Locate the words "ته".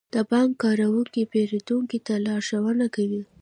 2.05-2.13